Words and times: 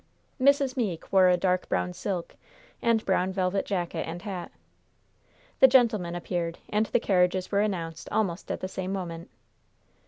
Miss 0.39 0.75
Meeke 0.75 1.13
wore 1.13 1.27
a 1.29 1.37
dark 1.37 1.69
brown 1.69 1.93
silk, 1.93 2.35
and 2.81 3.05
brown 3.05 3.31
velvet 3.31 3.67
jacket 3.67 4.07
and 4.07 4.23
hat. 4.23 4.51
The 5.59 5.67
gentlemen 5.67 6.15
appeared, 6.15 6.57
and 6.69 6.87
the 6.87 6.99
carriages 6.99 7.51
were 7.51 7.61
announced 7.61 8.09
almost 8.11 8.49
at 8.49 8.61
the 8.61 8.67
same 8.67 8.91
moment. 8.93 9.29